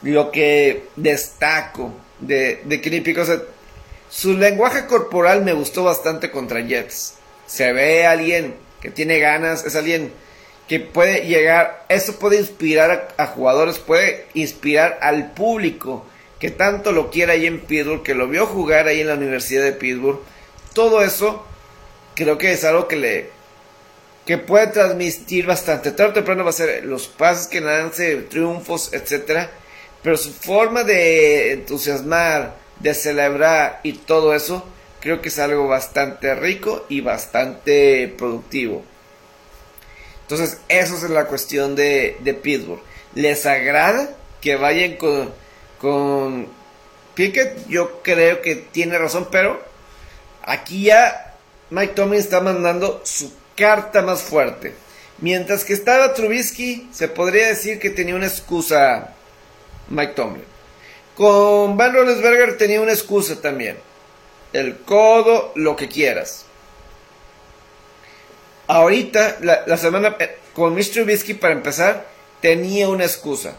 [0.01, 3.01] lo que destaco de, de Kenny
[4.09, 7.13] su lenguaje corporal me gustó bastante contra Jets.
[7.47, 10.11] Se ve alguien que tiene ganas, es alguien
[10.71, 16.05] que puede llegar, eso puede inspirar a, jugadores, puede inspirar al público
[16.39, 19.65] que tanto lo quiere ahí en Pittsburgh, que lo vio jugar ahí en la Universidad
[19.65, 20.21] de Pittsburgh.
[20.71, 21.45] Todo eso
[22.15, 23.29] creo que es algo que le
[24.25, 25.91] que puede transmitir bastante.
[25.91, 29.51] Tarde o temprano va a ser los pases que lance, triunfos, etcétera,
[30.01, 34.65] pero su forma de entusiasmar, de celebrar y todo eso,
[35.01, 38.85] creo que es algo bastante rico y bastante productivo.
[40.31, 42.81] Entonces, eso es la cuestión de, Pittsburgh.
[43.15, 45.29] ¿Les agrada que vayan con,
[45.77, 46.47] con
[47.15, 47.67] Pickett?
[47.67, 49.61] Yo creo que tiene razón, pero
[50.43, 51.35] aquí ya
[51.69, 54.73] Mike Tomlin está mandando su carta más fuerte.
[55.17, 59.13] Mientras que estaba Trubisky, se podría decir que tenía una excusa
[59.89, 60.45] Mike Tomlin.
[61.17, 63.77] Con Van Roethlisberger tenía una excusa también.
[64.53, 66.45] El codo, lo que quieras.
[68.71, 70.91] Ahorita, la, semana eh, con Mr.
[70.93, 72.05] Trubisky, para empezar,
[72.39, 73.57] tenía una excusa.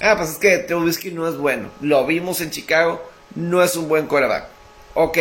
[0.00, 1.68] Ah, pues es que Trubisky no es bueno.
[1.82, 4.46] Lo vimos en Chicago, no es un buen quarterback.
[4.94, 5.18] Ok.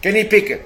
[0.00, 0.64] Kenny Pickett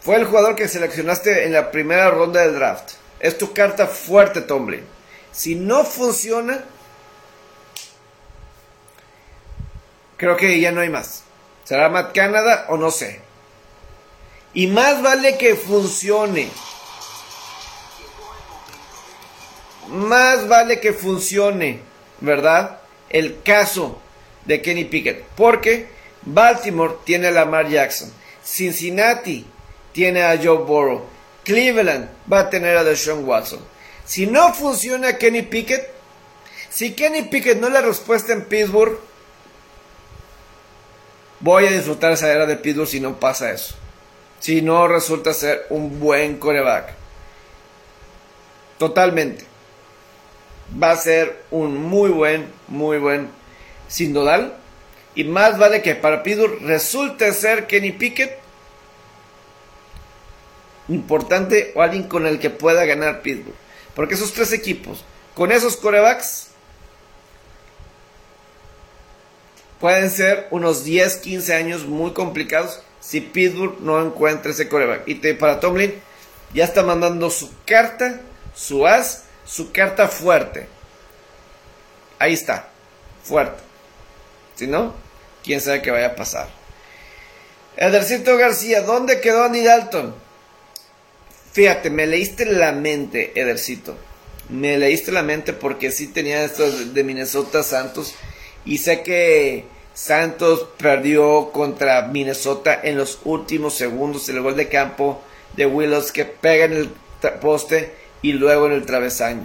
[0.00, 2.94] fue el jugador que seleccionaste en la primera ronda del draft.
[3.20, 4.84] Es tu carta fuerte, Tomlin.
[5.30, 6.64] Si no funciona,
[10.16, 11.22] creo que ya no hay más.
[11.62, 13.29] ¿Será Matt Canada o no sé?
[14.52, 16.48] Y más vale que funcione.
[19.88, 21.80] Más vale que funcione,
[22.20, 22.80] ¿verdad?
[23.08, 24.00] El caso
[24.44, 25.24] de Kenny Pickett.
[25.36, 25.88] Porque
[26.22, 28.12] Baltimore tiene a Lamar Jackson.
[28.44, 29.46] Cincinnati
[29.92, 31.06] tiene a Joe Burrow.
[31.44, 33.60] Cleveland va a tener a Deshaun Watson.
[34.04, 35.88] Si no funciona Kenny Pickett,
[36.68, 38.98] si Kenny Pickett no es la respuesta en Pittsburgh,
[41.38, 43.76] voy a disfrutar esa era de Pittsburgh si no pasa eso
[44.40, 46.94] si no resulta ser un buen coreback.
[48.78, 49.44] Totalmente.
[50.82, 53.28] Va a ser un muy buen, muy buen
[53.86, 54.16] sin.
[55.14, 58.38] Y más vale que para Pittsburgh resulte ser Kenny Pickett
[60.88, 63.54] importante o alguien con el que pueda ganar Pittsburgh.
[63.94, 66.48] Porque esos tres equipos, con esos corebacks,
[69.80, 75.02] pueden ser unos 10, 15 años muy complicados si Pittsburgh no encuentra ese coreback.
[75.08, 75.92] Y para Tomlin
[76.54, 78.20] ya está mandando su carta,
[78.54, 80.68] su as, su carta fuerte.
[82.20, 82.68] Ahí está,
[83.24, 83.60] fuerte.
[84.54, 84.94] Si no,
[85.42, 86.48] quién sabe qué vaya a pasar.
[87.76, 90.14] Edercito García, ¿dónde quedó Andy Dalton?
[91.50, 93.96] Fíjate, me leíste la mente, Edercito.
[94.50, 98.14] Me leíste la mente porque sí tenía esto de Minnesota Santos.
[98.64, 104.28] Y sé que Santos perdió contra Minnesota en los últimos segundos.
[104.28, 105.20] El gol de campo
[105.56, 106.88] de Willows que pega en el
[107.40, 109.42] poste y luego en el travesaño.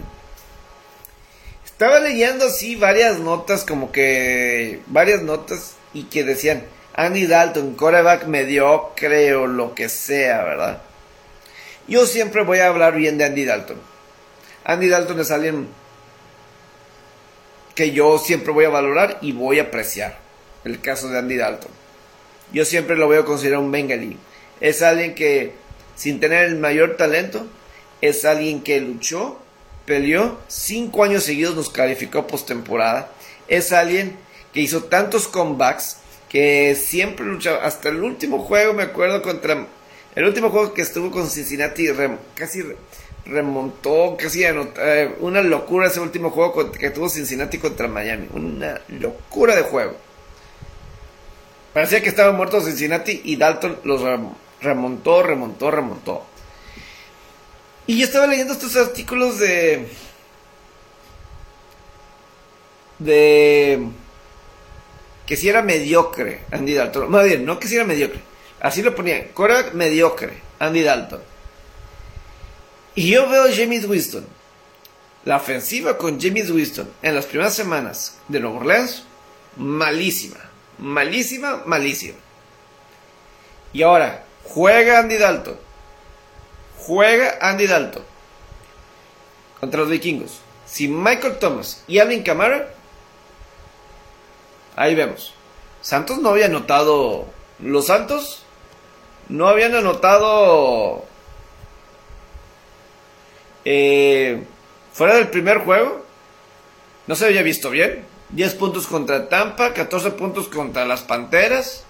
[1.66, 8.28] Estaba leyendo así varias notas, como que varias notas y que decían Andy Dalton, coreback
[8.28, 10.82] mediocre o lo que sea, ¿verdad?
[11.88, 13.78] Yo siempre voy a hablar bien de Andy Dalton.
[14.64, 15.68] Andy Dalton es alguien
[17.76, 20.25] que yo siempre voy a valorar y voy a apreciar
[20.66, 21.72] el caso de Andy Dalton.
[22.52, 24.18] Yo siempre lo veo considerar un Bengali.
[24.60, 25.54] Es alguien que,
[25.96, 27.48] sin tener el mayor talento,
[28.02, 29.40] es alguien que luchó,
[29.86, 33.12] peleó, cinco años seguidos nos calificó postemporada.
[33.48, 34.16] Es alguien
[34.54, 35.98] que hizo tantos comebacks
[36.30, 37.64] que siempre luchaba.
[37.64, 39.68] Hasta el último juego, me acuerdo, contra.
[40.16, 41.90] El último juego que estuvo con Cincinnati,
[42.36, 42.64] casi
[43.26, 48.30] remontó, casi eh, una locura ese último juego que tuvo Cincinnati contra Miami.
[48.34, 50.05] Una locura de juego.
[51.76, 54.02] Parecía que estaban muertos Cincinnati y Dalton los
[54.62, 56.26] remontó, remontó, remontó.
[57.86, 59.86] Y yo estaba leyendo estos artículos de.
[62.98, 63.90] de.
[65.26, 67.12] que si era mediocre Andy Dalton.
[67.12, 68.22] Más bien, no que si era mediocre.
[68.62, 69.26] Así lo ponían.
[69.34, 71.20] Cora mediocre Andy Dalton.
[72.96, 74.26] Y yo veo a James Winston.
[75.26, 79.04] La ofensiva con James Winston en las primeras semanas de Nueva Orleans,
[79.58, 80.55] malísima.
[80.78, 82.18] Malísima, malísima.
[83.74, 85.58] Y ahora, juega Andy Dalton.
[86.78, 88.04] Juega Andy Dalton.
[89.60, 92.70] contra los vikingos, sin Michael Thomas y Alvin Kamara,
[94.76, 95.34] ahí vemos.
[95.82, 97.26] Santos no había anotado.
[97.60, 98.44] Los Santos
[99.30, 101.06] no habían anotado.
[103.64, 104.44] Eh,
[104.94, 106.06] fuera del primer juego,
[107.08, 108.06] no se había visto bien.
[108.36, 111.84] 10 puntos contra Tampa, 14 puntos contra las Panteras.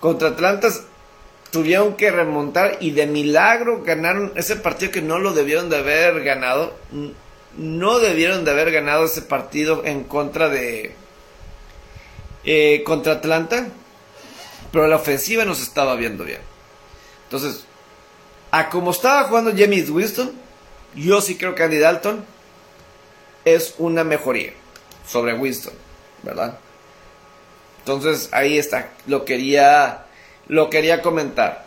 [0.00, 0.84] Contra Atlantas
[1.50, 6.22] tuvieron que remontar y de milagro ganaron ese partido que no lo debieron de haber
[6.22, 6.72] ganado.
[7.56, 10.94] No debieron de haber ganado ese partido en contra de...
[12.44, 13.66] Eh, contra Atlanta.
[14.70, 16.40] Pero la ofensiva no se estaba viendo bien.
[17.24, 17.64] Entonces,
[18.52, 20.32] a como estaba jugando James Winston,
[20.94, 22.24] yo sí creo que Andy Dalton
[23.44, 24.52] es una mejoría
[25.06, 25.72] sobre Winston,
[26.22, 26.58] ¿verdad?
[27.80, 30.04] Entonces ahí está, lo quería,
[30.48, 31.64] lo quería comentar.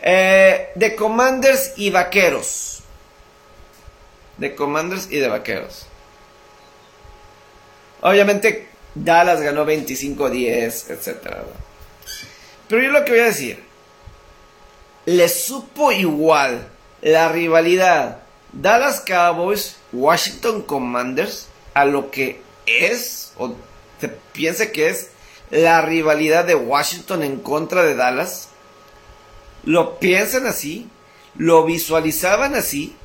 [0.00, 2.82] Eh, de Commanders y Vaqueros.
[4.36, 5.86] De Commanders y de Vaqueros.
[8.00, 11.36] Obviamente Dallas ganó 25-10, etc.
[12.68, 13.62] Pero yo lo que voy a decir,
[15.06, 16.68] le supo igual
[17.00, 23.54] la rivalidad Dallas Cowboys, Washington Commanders a lo que es, o
[24.00, 25.10] se piensa que es,
[25.50, 28.48] la rivalidad de Washington en contra de Dallas.
[29.64, 30.88] Lo piensan así,
[31.36, 32.96] lo visualizaban así.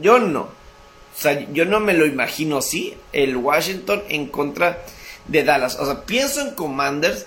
[0.00, 0.42] Yo no.
[0.42, 4.84] O sea, yo no me lo imagino así, el Washington en contra
[5.28, 5.76] de Dallas.
[5.78, 7.26] O sea, pienso en Commanders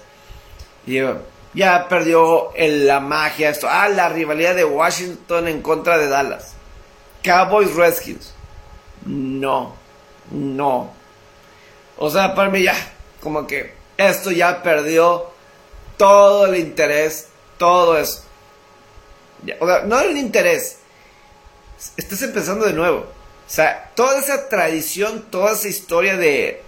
[0.86, 1.00] y
[1.54, 3.68] ya perdió la magia esto.
[3.70, 6.54] Ah, la rivalidad de Washington en contra de Dallas.
[7.24, 8.34] Cowboys Redskins.
[9.08, 9.74] No,
[10.32, 10.92] no.
[11.98, 12.76] O sea, para mí ya,
[13.22, 15.32] como que esto ya perdió
[15.98, 18.24] todo el interés, todo eso.
[19.60, 20.80] o sea, no el interés.
[21.96, 23.00] Estás empezando de nuevo.
[23.00, 26.62] O sea, toda esa tradición, toda esa historia de,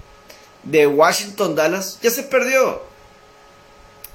[0.63, 2.81] de Washington Dallas ya se perdió.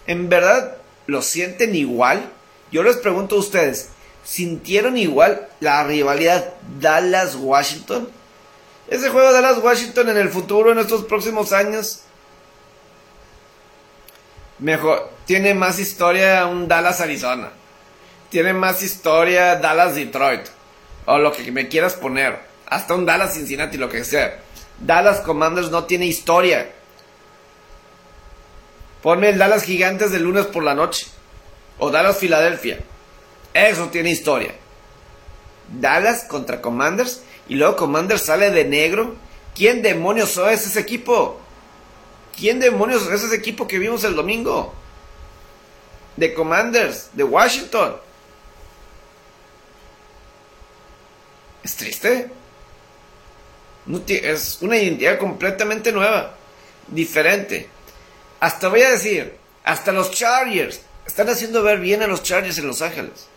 [0.06, 2.32] ¿En verdad lo sienten igual?
[2.72, 3.90] Yo les pregunto a ustedes,
[4.24, 8.08] ¿sintieron igual la rivalidad Dallas-Washington?
[8.88, 12.00] Ese juego Dallas-Washington en el futuro, en estos próximos años,
[14.58, 17.50] mejor, tiene más historia un Dallas-Arizona.
[18.30, 20.46] Tiene más historia Dallas-Detroit.
[21.06, 22.38] O lo que me quieras poner.
[22.66, 24.40] Hasta un Dallas-Cincinnati, lo que sea.
[24.80, 26.70] Dallas Commanders no tiene historia.
[29.02, 31.06] Ponme el Dallas Gigantes del lunes por la noche.
[31.78, 32.80] O Dallas Filadelfia.
[33.55, 34.53] Eso tiene historia.
[35.69, 37.23] Dallas contra Commanders.
[37.49, 39.14] Y luego Commanders sale de negro.
[39.55, 41.40] ¿Quién demonios es ese equipo?
[42.37, 44.75] ¿Quién demonios es ese equipo que vimos el domingo?
[46.17, 47.97] De Commanders, de Washington.
[51.62, 52.31] Es triste.
[54.09, 56.35] Es una identidad completamente nueva,
[56.88, 57.69] diferente.
[58.40, 62.67] Hasta voy a decir, hasta los Chargers están haciendo ver bien a los Chargers en
[62.67, 63.29] Los Ángeles.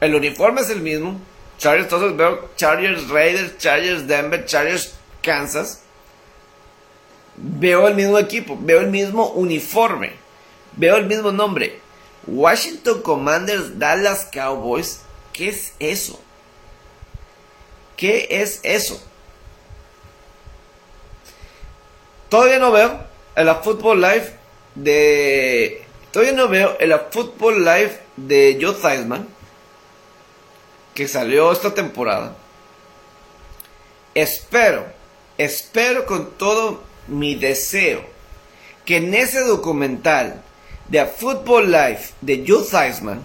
[0.00, 1.20] El uniforme es el mismo.
[1.58, 5.82] Chargers, todos veo Chargers Raiders, Chargers Denver, Chargers Kansas.
[7.36, 10.12] Veo el mismo equipo, veo el mismo uniforme,
[10.76, 11.80] veo el mismo nombre.
[12.26, 15.00] Washington Commanders, Dallas Cowboys.
[15.32, 16.20] ¿Qué es eso?
[17.96, 19.02] ¿Qué es eso?
[22.28, 23.00] Todavía no veo
[23.36, 24.34] en la Football Live
[24.74, 25.84] de.
[26.10, 29.28] Todavía no veo en la Football Live de Joe Theismann.
[30.96, 32.34] Que salió esta temporada.
[34.14, 34.86] Espero,
[35.36, 38.02] espero con todo mi deseo
[38.86, 40.42] que en ese documental
[40.88, 43.22] de A Football Life de Joe Theismann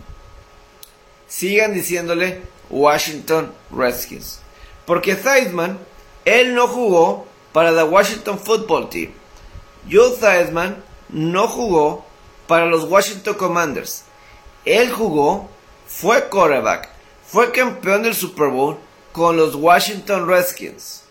[1.30, 4.42] sigan diciéndole Washington Redskins.
[4.86, 5.80] Porque Theismann,
[6.26, 9.12] él no jugó para la Washington Football Team.
[9.90, 12.06] Joe Theismann no jugó
[12.48, 14.04] para los Washington Commanders.
[14.66, 15.50] Él jugó,
[15.88, 16.90] fue quarterback,
[17.32, 18.78] fue campeón del Super Bowl
[19.12, 21.04] con los Washington Redskins.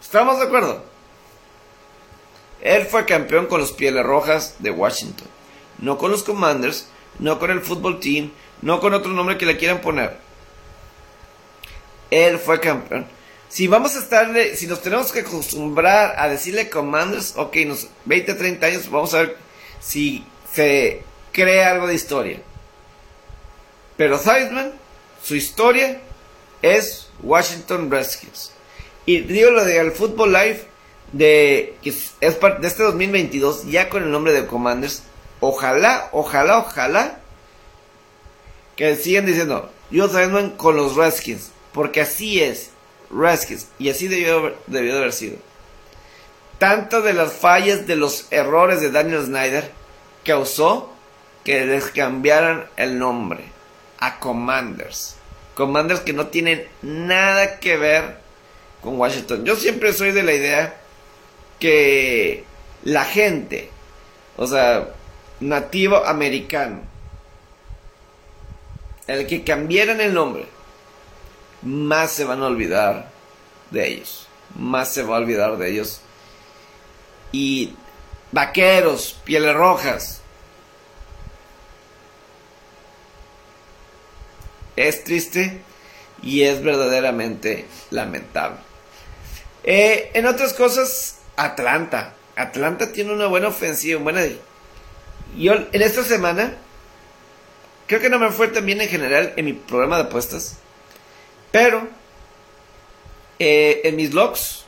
[0.00, 0.82] ¿Estamos de acuerdo?
[2.60, 5.28] Él fue campeón con los Pieles Rojas de Washington,
[5.78, 6.88] no con los Commanders,
[7.18, 10.16] no con el Football Team, no con otro nombre que le quieran poner.
[12.10, 13.06] Él fue campeón
[13.48, 18.34] si vamos a estarle, si nos tenemos que acostumbrar a decirle Commanders, ok, nos 20,
[18.34, 19.36] 30 años, vamos a ver
[19.80, 21.02] si se
[21.32, 22.42] crea algo de historia.
[23.98, 24.72] Pero Theismann,
[25.22, 26.00] su historia
[26.62, 28.52] es Washington Redskins.
[29.04, 30.68] Y digo lo de al Football Live
[31.12, 35.02] de que es de este 2022 ya con el nombre de Commanders.
[35.40, 37.20] Ojalá, ojalá, ojalá
[38.76, 42.70] que siguen diciendo, Jules Edmonds con los Redskins, porque así es,
[43.10, 45.38] Redskins, y así debió, debió de haber sido.
[46.58, 49.72] Tantas de las fallas de los errores de Daniel Snyder
[50.24, 50.92] causó
[51.42, 53.57] que les cambiaran el nombre
[53.98, 55.16] a Commanders.
[55.54, 58.18] Commanders que no tienen nada que ver
[58.82, 59.44] con Washington.
[59.44, 60.80] Yo siempre soy de la idea
[61.58, 62.44] que
[62.84, 63.70] la gente,
[64.36, 64.88] o sea,
[65.40, 66.82] nativo americano,
[69.06, 70.46] el que cambiaran el nombre,
[71.62, 73.10] más se van a olvidar
[73.70, 74.26] de ellos.
[74.56, 76.00] Más se va a olvidar de ellos.
[77.32, 77.74] Y
[78.32, 80.17] vaqueros, pieles rojas.
[84.78, 85.60] Es triste
[86.22, 88.58] y es verdaderamente lamentable.
[89.64, 92.14] Eh, en otras cosas, Atlanta.
[92.36, 94.22] Atlanta tiene una buena ofensiva, buena.
[95.36, 96.54] Yo en esta semana
[97.88, 100.58] creo que no me fue tan bien en general en mi programa de apuestas,
[101.50, 101.88] pero
[103.40, 104.64] eh, en mis logs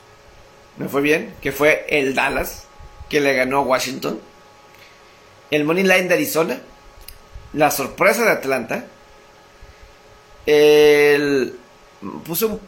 [0.75, 2.65] me fue bien, que fue el Dallas
[3.09, 4.19] que le ganó a Washington,
[5.51, 6.61] el Money Line de Arizona,
[7.53, 8.85] la sorpresa de Atlanta,
[10.45, 11.55] el
[12.25, 12.59] puse un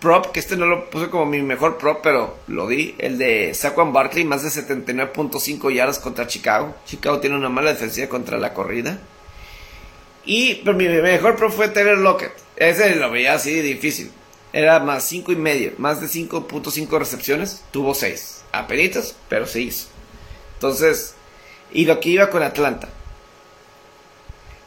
[0.00, 3.54] prop, que este no lo puse como mi mejor prop, pero lo di, el de
[3.54, 6.74] Saquon Barkley, más de 79.5 yardas contra Chicago.
[6.84, 8.98] Chicago tiene una mala defensiva contra la corrida.
[10.24, 12.32] Y pero mi mejor prop fue Taylor Lockett.
[12.56, 14.10] Ese lo veía así difícil.
[14.52, 18.44] Era más 5 y medio, más de 5.5 recepciones, tuvo 6.
[18.52, 19.86] Apenitas, pero se hizo.
[20.54, 21.14] Entonces,
[21.72, 22.88] y lo que iba con Atlanta.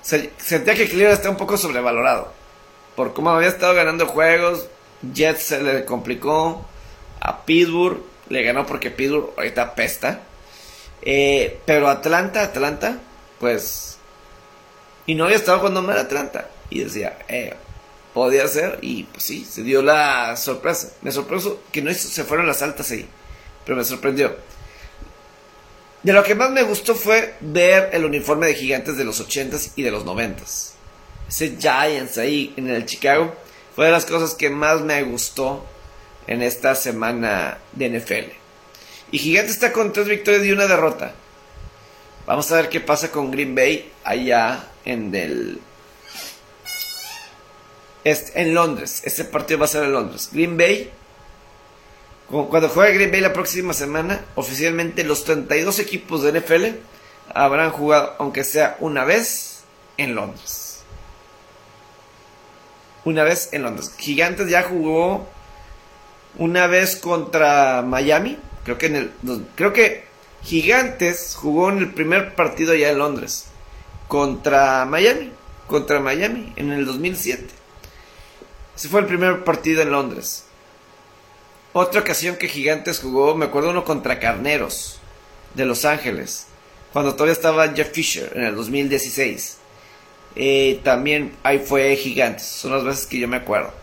[0.01, 2.31] Sentía que Cleveland está un poco sobrevalorado.
[2.95, 4.67] Por cómo había estado ganando juegos,
[5.13, 6.65] Jets se le complicó.
[7.19, 10.21] A Pittsburgh le ganó porque Pittsburgh ahorita pesta.
[11.01, 12.99] Eh, pero Atlanta, Atlanta,
[13.39, 13.97] pues.
[15.05, 16.49] Y no había estado cuando era Atlanta.
[16.69, 17.53] Y decía, eh,
[18.13, 18.79] podía ser.
[18.81, 20.93] Y pues sí, se dio la sorpresa.
[21.01, 23.07] Me sorprendió que no se fueron las altas ahí.
[23.65, 24.35] Pero me sorprendió.
[26.03, 29.71] De lo que más me gustó fue ver el uniforme de gigantes de los 80s
[29.75, 30.74] y de los 90s.
[31.27, 33.33] Ese Giants ahí en el Chicago
[33.75, 35.65] fue de las cosas que más me gustó
[36.27, 38.31] en esta semana de NFL.
[39.11, 41.13] Y Gigante está con tres victorias y una derrota.
[42.25, 45.59] Vamos a ver qué pasa con Green Bay allá en el
[48.03, 49.01] en Londres.
[49.03, 50.29] Este partido va a ser en Londres.
[50.31, 50.91] Green Bay
[52.27, 56.65] cuando juegue Green Bay la próxima semana, oficialmente los 32 equipos de NFL
[57.33, 59.63] habrán jugado aunque sea una vez
[59.97, 60.74] en Londres
[63.05, 63.93] una vez en Londres.
[63.97, 65.27] Gigantes ya jugó
[66.37, 68.37] una vez contra Miami.
[68.63, 69.11] Creo que en el
[69.55, 70.05] creo que
[70.43, 73.45] Gigantes jugó en el primer partido ya en Londres
[74.07, 75.31] contra Miami,
[75.67, 77.45] contra Miami en el 2007.
[78.75, 80.45] Ese fue el primer partido en Londres.
[81.73, 84.99] Otra ocasión que Gigantes jugó, me acuerdo uno contra Carneros
[85.55, 86.47] de Los Ángeles,
[86.93, 89.57] cuando todavía estaba Jeff Fisher en el 2016.
[90.35, 93.73] Eh, también ahí fue Gigantes, son las veces que yo me acuerdo.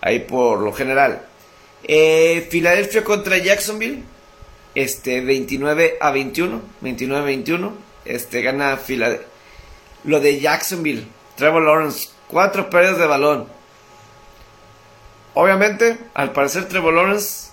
[0.00, 1.22] Ahí por lo general.
[1.84, 4.02] Eh, Filadelfia contra Jacksonville,
[4.74, 7.72] este 29 a 21, 29 a 21,
[8.04, 9.26] este gana Filadelfia.
[10.04, 11.04] Lo de Jacksonville,
[11.36, 13.48] Trevor Lawrence, cuatro pérdidas de balón.
[15.34, 17.50] Obviamente, al parecer Trevor Lawrence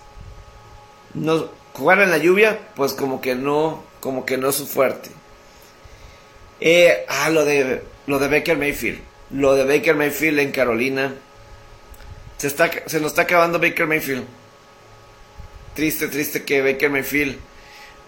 [1.14, 5.10] no jugar en la lluvia, pues como que no, como que no es su fuerte.
[6.60, 9.00] Eh, ah, lo de lo de Baker Mayfield.
[9.32, 11.14] Lo de Baker Mayfield en Carolina.
[12.38, 14.26] Se, está, se nos está acabando Baker Mayfield.
[15.74, 17.38] Triste, triste que Baker Mayfield.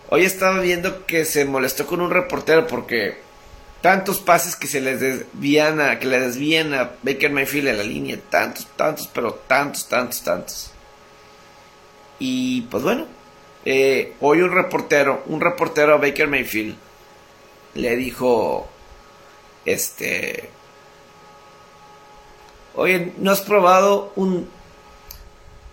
[0.09, 3.17] Hoy estaba viendo que se molestó con un reportero porque
[3.81, 7.83] tantos pases que se les desvían a, que le desvían a Baker Mayfield en la
[7.83, 8.17] línea.
[8.29, 10.71] Tantos, tantos, pero tantos, tantos, tantos.
[12.19, 13.05] Y pues bueno,
[13.65, 16.75] eh, hoy un reportero, un reportero a Baker Mayfield
[17.73, 18.69] le dijo
[19.67, 20.49] este.
[22.75, 24.49] Oye, ¿no has probado un,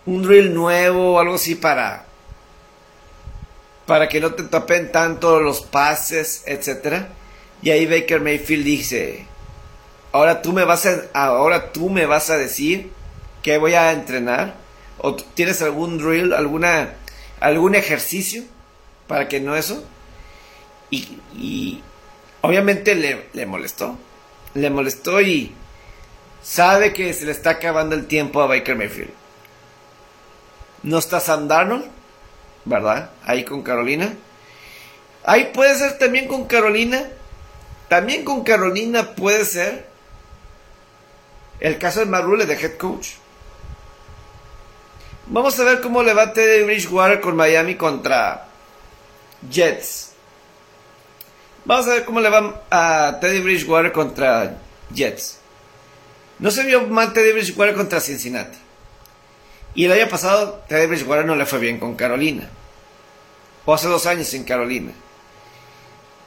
[0.07, 2.07] un drill nuevo o algo así para.
[3.87, 7.09] para que no te tapen tanto los pases, etcétera?
[7.63, 9.27] Y ahí Baker Mayfield dice.
[10.13, 11.05] Ahora tú me vas a.
[11.15, 12.91] Ahora tú me vas a decir
[13.43, 14.55] que voy a entrenar.
[14.99, 16.95] ¿O tienes algún drill, alguna.
[17.41, 18.43] algún ejercicio
[19.07, 19.85] para que no eso?
[21.37, 21.83] y,
[22.45, 23.97] Obviamente le, molestó.
[24.53, 25.55] Le molestó y
[26.43, 29.11] sabe que se le está acabando el tiempo a Baker Mayfield.
[30.83, 31.87] No está Sam Darnold,
[32.67, 33.13] ¿verdad?
[33.25, 34.13] Ahí con Carolina.
[35.25, 37.09] Ahí puede ser también con Carolina.
[37.89, 39.87] También con Carolina puede ser
[41.61, 43.13] El caso de Marrule de head coach.
[45.29, 48.49] Vamos a ver cómo le va Bridgewater con Miami contra
[49.49, 50.04] Jets.
[51.65, 54.59] Vamos a ver cómo le va a Teddy Bridgewater contra
[54.93, 55.39] Jets.
[56.39, 58.59] No se vio mal Teddy Bridgewater contra Cincinnati.
[59.75, 62.49] Y el año pasado Teddy Bridgewater no le fue bien con Carolina.
[63.65, 64.93] O hace dos años en Carolina.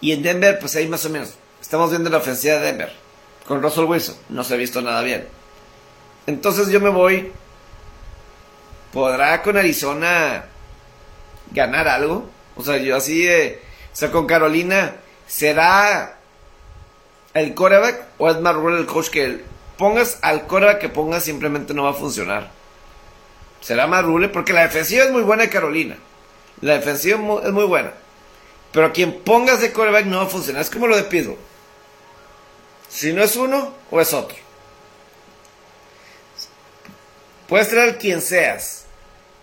[0.01, 1.35] Y en Denver, pues ahí más o menos.
[1.61, 2.93] Estamos viendo la ofensiva de Denver.
[3.47, 4.15] Con Russell Wilson.
[4.29, 5.27] No se ha visto nada bien.
[6.25, 7.31] Entonces yo me voy.
[8.91, 10.45] ¿Podrá con Arizona
[11.51, 12.27] ganar algo?
[12.55, 13.61] O sea, yo así de...
[13.93, 14.95] O sea, con Carolina,
[15.27, 16.17] ¿será
[17.33, 19.43] el coreback o es más el coach que
[19.77, 22.49] pongas al coreback que pongas simplemente no va a funcionar?
[23.61, 25.97] ¿Será más Porque la defensiva es muy buena de Carolina.
[26.61, 27.91] La defensiva es muy buena.
[28.71, 30.61] Pero quien pongas de coreback no va a funcionar.
[30.61, 31.37] Es como lo de Pittsburgh.
[32.89, 34.37] Si no es uno, o es otro.
[37.47, 38.85] Puedes traer quien seas.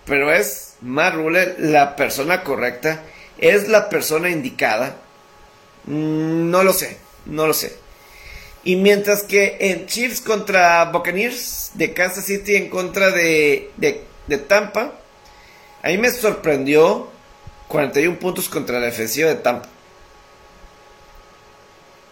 [0.05, 3.03] Pero es Matt Rule la persona correcta.
[3.39, 4.97] Es la persona indicada.
[5.87, 6.99] Mm, no lo sé.
[7.27, 7.77] No lo sé.
[8.65, 14.39] Y mientras que en Chiefs contra Buccaneers de Kansas City en contra de, de, de
[14.39, 14.93] Tampa,
[15.83, 17.09] a mí me sorprendió
[17.69, 19.69] 41 puntos contra la defensiva de Tampa.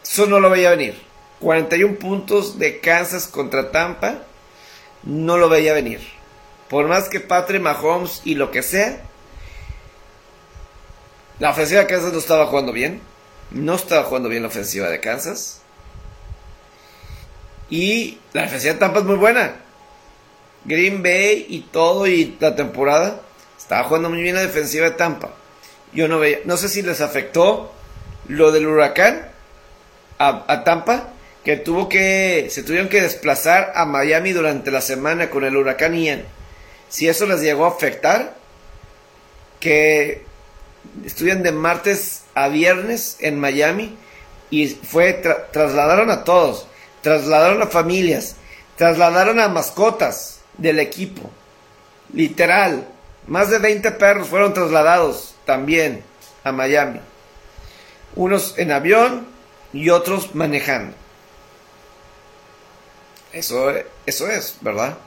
[0.03, 1.01] Eso no lo veía venir.
[1.41, 4.25] 41 puntos de Kansas contra Tampa.
[5.05, 6.01] No lo veía venir.
[6.69, 9.01] Por más que Patrick Mahomes y lo que sea.
[11.39, 13.01] La ofensiva de Kansas no estaba jugando bien.
[13.51, 15.61] No estaba jugando bien la ofensiva de Kansas.
[17.69, 19.57] Y la defensiva de Tampa es muy buena.
[20.65, 23.21] Green Bay y todo y la temporada.
[23.59, 25.31] Estaba jugando muy bien la defensiva de Tampa.
[25.93, 27.73] Yo no veía, no sé si les afectó
[28.29, 29.29] lo del huracán
[30.19, 31.09] a, Tampa,
[31.45, 35.95] que tuvo que, se tuvieron que desplazar a Miami durante la semana con el huracán
[35.95, 36.25] Ian.
[36.89, 38.37] Si eso les llegó a afectar,
[39.59, 40.25] que
[41.05, 43.97] estuvieron de martes a viernes en Miami
[44.51, 45.15] y fue,
[45.53, 46.67] trasladaron a todos,
[47.01, 48.37] trasladaron a familias,
[48.77, 51.31] trasladaron a mascotas del equipo,
[52.13, 52.87] literal,
[53.27, 56.03] más de 20 perros fueron trasladados también
[56.45, 57.01] a Miami.
[58.15, 59.27] Unos en avión
[59.73, 60.95] y otros manejando.
[63.33, 63.73] Eso,
[64.05, 64.99] eso es, ¿verdad?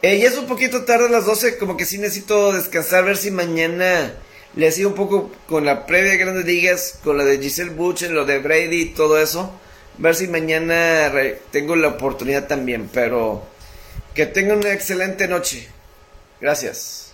[0.00, 3.16] Eh, ya es un poquito tarde a las 12, como que sí necesito descansar, ver
[3.16, 4.14] si mañana
[4.58, 8.10] le sigo un poco con la previa de Grandes Ligas, con la de Giselle Butcher,
[8.10, 9.52] lo de Brady y todo eso.
[9.98, 11.12] Ver si mañana
[11.52, 13.44] tengo la oportunidad también, pero
[14.14, 15.68] que tengan una excelente noche.
[16.40, 17.07] Gracias.